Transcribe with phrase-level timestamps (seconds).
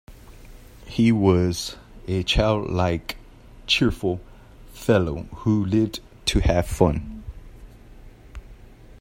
[0.87, 3.17] He was a childlike,
[3.67, 4.19] cheerful
[4.73, 7.21] fellow who lived to have fun.